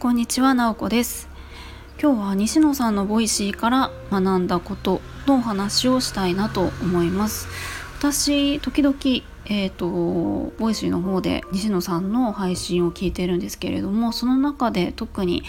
[0.00, 1.28] こんにちは、なおこです
[2.02, 7.46] 今日は西野さんの Voicy から学んだことのお話をしたいなと思います
[8.00, 8.96] 私時々
[9.46, 9.86] えーと、
[10.58, 15.44] Voicy の方で西野さんの配信を聞いてるんですけれどもその中で特に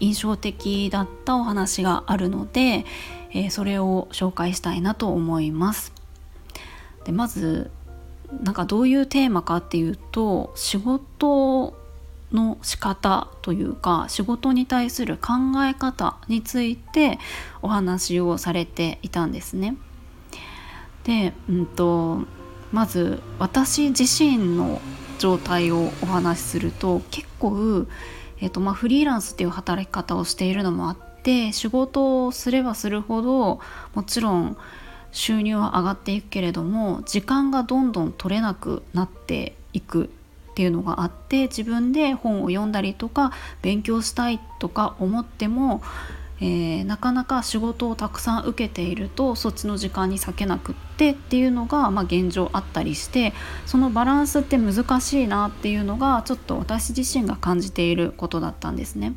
[0.00, 2.84] 印象的だったお話があるので、
[3.30, 5.92] えー、それを紹介したいなと思います。
[7.04, 7.70] でまず
[8.42, 11.74] なんかどういうテーマかっていうと仕事
[12.32, 15.32] の仕方というか仕事に対する考
[15.64, 17.18] え方について
[17.62, 19.76] お話をされていたんですね。
[21.04, 22.24] で、うんと
[22.72, 24.80] まず私自身の
[25.18, 27.86] 状態をお話しすると結構、
[28.40, 33.60] えーとまあ、フリーランスっていう働き方をしているのもあって仕事をすればするほど
[33.94, 34.56] もちろん
[35.12, 40.10] 収入は上がっていくけれども時間がどんどん取れなくなっていく
[40.50, 43.32] っていうのがあって自分で本を読んだりとか
[43.62, 45.82] 勉強したいとか思っても
[46.38, 53.32] えー、なかなか仕事をたくさん受けているとそっちの時間に割けなくってっていうのが、まあ、現状あったりして
[53.64, 59.14] そのバランスって難しいなっていうのがちょっと私自身が感じていることだったんですね。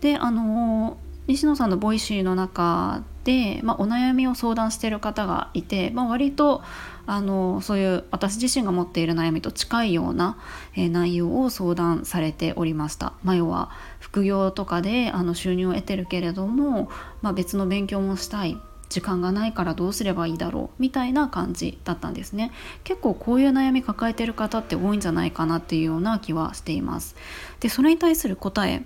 [0.00, 6.62] であのー西野さんの Voicy の中で、まあ、お悩みを相談してる方がいて、まあ、割と
[7.06, 10.38] あのそういう私自身が持っている悩みと近いような、
[10.74, 13.12] えー、内容を相談されておりました。
[13.22, 16.90] まあ、要は副業とかであの収入を得てるけれども、
[17.20, 18.58] まあ、別の勉強もしたい。
[18.88, 20.82] 時間がないからどうすればいいだろう。
[20.82, 22.52] みたいな感じだったんですね。
[22.84, 27.14] 結構こういう悩み抱えてる方って多いんじゃないかなっていうような気はしています。
[27.60, 28.82] でそれに対する答え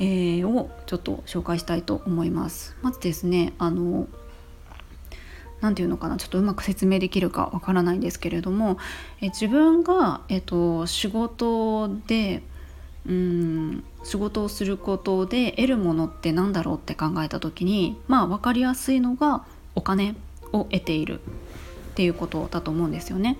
[0.00, 2.76] えー、をちょっと紹介したいと思います。
[2.82, 4.06] まずですねあの
[5.60, 8.78] 何て言うのかなちょっとうまく説明できるかわからないんですけれども
[9.20, 12.42] え自分が、えっと、仕事で
[13.06, 19.44] うん仕事をすることで得るものって何だろうって考えた時にまあ分かりやすいのが
[19.74, 20.14] お金
[20.52, 23.38] を得ているっていうことだと思うんですよね。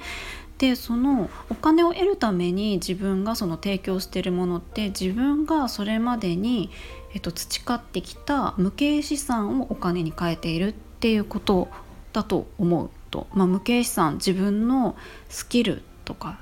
[0.59, 6.71] でそのお金を得るために自分がその提供しているものって自分がそれまでに、
[7.15, 11.69] えっと、培ってきた無形資産をお金に変えているっていうこと
[12.13, 14.97] だと思うと、まあ、無形資産自分の
[15.29, 16.41] スキルとか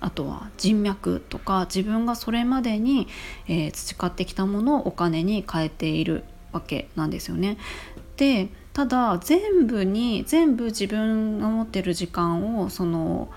[0.00, 3.08] あとは人脈とか自分がそれまでに、
[3.48, 7.56] えー、培ってきたものをお金に変えているわけなんですよね。
[8.16, 13.30] でただ全部に全部自分が持ってる時間をその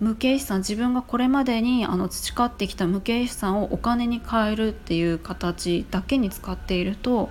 [0.00, 7.28] 無形資産自分がこれまでにあの培ってきた無形資産をお金に変えるっていう形だけに使っていると、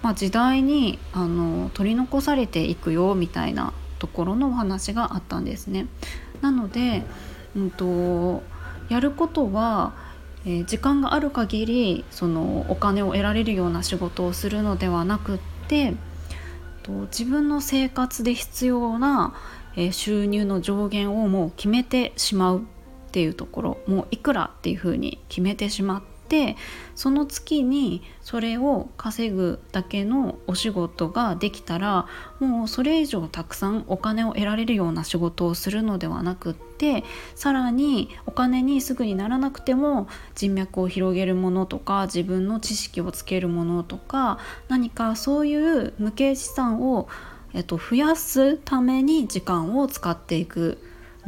[0.00, 5.88] まあ、時代にあの取り残されていくよみたいなところのお話があったんですね。
[6.40, 7.02] なので、
[7.54, 8.42] うんと、
[8.88, 9.92] やることは
[10.46, 15.94] えー、時間がある限りそのお金を得られるような仕事をするのではなくって
[16.88, 19.34] と自分の生活で必要な、
[19.92, 22.62] 収入の上限をもう決めてしまうっ
[23.12, 26.17] ていうところもういくらっていうふうに決めてしまって
[26.94, 32.06] その月にそれを稼ぐだけのお仕事ができたら
[32.40, 47.08] もうそれ以上たくさんお金を得られるような仕事をするのではなくってさらにお金にすぐにならなくても人脈を広げるものとか自分の知識をつけるものとか何かそういう無形資産を、
[47.54, 50.78] えっと、増やすために時間を使っていく。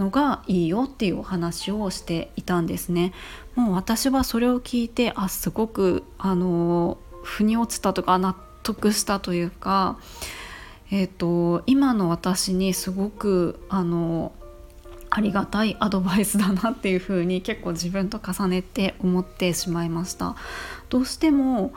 [0.00, 3.12] のがいいよっていうお話をしていたんですね。
[3.54, 9.98] もう私はそれを聞いてあすごくあの腑に落ちたとか納得したというか、
[10.90, 14.32] えーと、今の私にすごくあの
[15.10, 20.34] ありがたいアドバイスだなっていうふうに結構自分と重ねて思ってしまいました。
[20.88, 21.72] どうしても、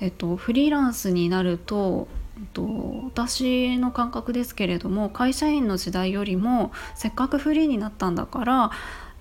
[0.00, 2.08] えっと、フリーランスになると
[2.52, 2.64] と
[3.04, 8.70] 私の感覚ですけれども会社員の時代よりもせっかくフリーになったんだから、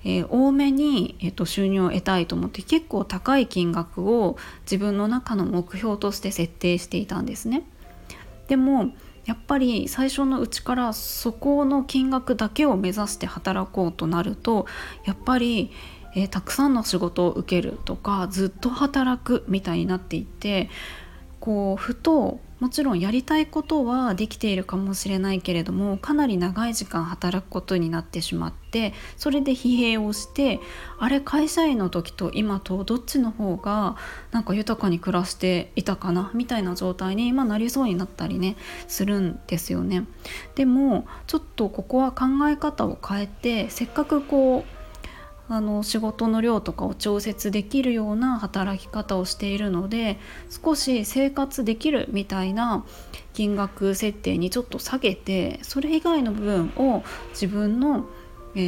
[0.03, 7.63] えー、多めに、えーと、収入を得たいと思って結構高い金額を自分の中の目標として設定していたんですね。
[8.47, 8.91] でも
[9.25, 14.65] やっぱり最初のうちからそこの金額だけを目指して働こうとなると
[15.03, 15.71] やっぱり、
[16.15, 20.69] えー、たくさんの仕事を受けるとかずっと働くみたいになっていって
[21.41, 30.59] こうふともちろんやりたいことはできているかもしれないけれどもかなり長い時間働くことになってしまってそれで疲弊をして
[30.97, 33.95] あれ会社員の時と今とどっちの方が
[34.31, 38.55] なんか豊かに暮らしていたかなみたいな状態に今なりそうになったりね
[38.87, 40.05] するんですよね。
[40.55, 44.76] でもちょっとここは考え方を変えてせっかくこう
[45.49, 52.85] あの仕事の量とかを調節できるような働き方をしているので少し生活できるみたいな
[53.33, 58.07] 金額設定にちょっと下げてそれ以外の部分を自分の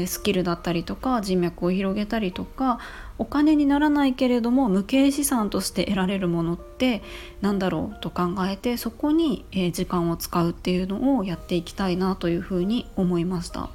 [0.05, 2.79] スキルだったりとか人脈を広げたりとか
[3.17, 7.01] お金にならないけれども無形資産として得られるものって
[7.41, 13.69] 何だろうと考えてそこに時間を使うっていうのをやっていきたいなというふうに思いました。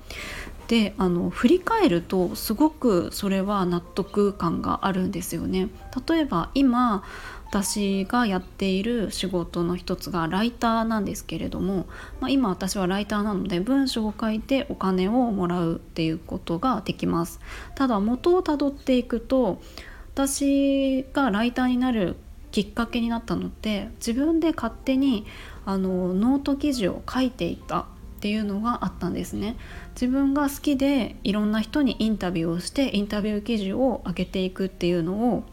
[0.68, 5.68] であの振り返るとすごくそれは納得感があるんですよね。
[6.08, 7.04] 例えば今
[7.54, 11.86] 私がやっている仕事の一つがライターなんですけれども、
[12.20, 17.38] まあ、今私はライターなので文章を書いてお金をもらうっていうことができます
[17.76, 19.62] ただ元をたどっていくと
[20.14, 22.16] 私がライターになる
[22.50, 25.24] きっかけになったのって自分で勝手に
[25.64, 27.86] あのノート記事を書いていた
[28.24, 29.54] っていうのがあったんですね。
[29.94, 35.44] 自分が好きでいろんな人にインタビューをしてインタビュー記事を上げていくっていうのを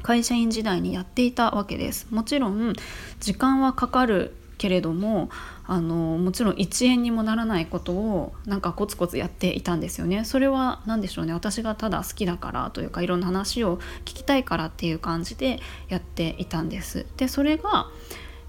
[0.00, 2.06] 会社員時代にやっていたわけです。
[2.10, 2.72] もちろん
[3.20, 5.28] 時間はかかるけれども
[5.66, 10.24] あのもちろん1円にもならないことをなんかコツコツやっていたんですよね。
[10.24, 11.34] それは何でしょうね。
[11.34, 13.76] 私がただ好きだからというかいろんな話を
[14.06, 15.60] 聞きたいからっていう感じで
[15.90, 17.04] やっていたんです。
[17.18, 17.88] でそれが、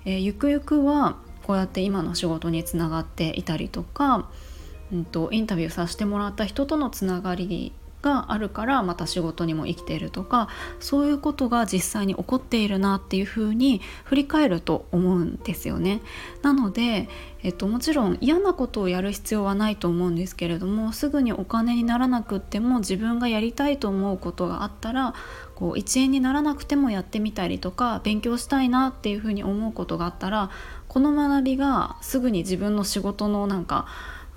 [0.05, 1.17] えー、ゆくゆくは
[1.49, 4.29] こうやって今の仕事につながっていたりとか、
[4.93, 10.47] うんと、インタビューさせてもらった人とのつながりがあるからまた仕事にも生きているとか
[10.79, 16.01] そういうことが実際に起こっているなっていうふうに振り返ると思うんですよね。
[16.41, 17.09] なので、
[17.43, 25.13] えっと、もちろん嫌なことをやる必要はないと思うんですけれどもすぐにお金にならなくても自分がやりたいと思うことがあったら
[25.55, 30.49] こう1円にならなくてもやってみたりとか勉強したいなっていうふうに思うことがあったら
[30.87, 33.85] この学びがすぐに自分の仕事のなんか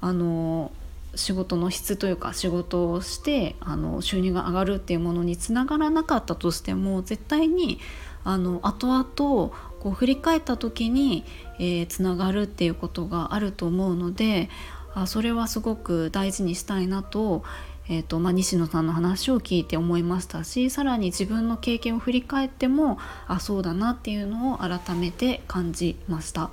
[0.00, 0.72] あの
[1.14, 7.78] 仕事の質というか仕事をしてあの収入が上がるっていうものにつながらなかったとしても絶対に
[8.24, 9.52] あの後々こ
[9.84, 11.24] う振り返った時に、
[11.58, 14.48] えー、つながるっていうことがあると思うので
[14.94, 17.42] あそれはすごく大事にしたいなと
[17.88, 26.50] えーとまあ、西野さんの話を聞いて思いましたしさらに自分の経験を振り返ってもあそうだなっていうのを改めて感じました。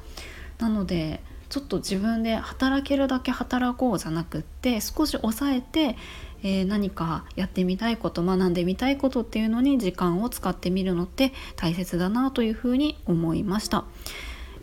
[0.58, 5.98] なのでちょっと自分で働けるだけ働こうじゃなくって少し抑えて、
[6.44, 13.86] えー、何かやってみたいこと学んでみたいことっていうのに時間を使ってみるのって大切だなというふうに思いました。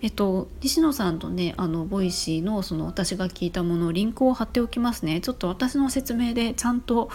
[0.03, 7.09] えっと、西野さんとねあの Voicy のその私が聞いたものをリンクを貼っておきますねちょっと私の説明でちゃんと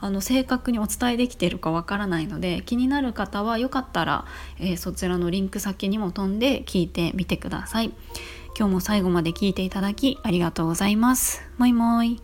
[0.00, 4.24] あの正確にお伝えできているかわからないので気になる方はよかったら、
[4.58, 7.92] えー、そちらのリンク先にも飛んで聞いてみてください
[8.56, 11.42] 今日も最後まで聞いていただきありがとうございます。
[11.58, 12.20] Moi moi。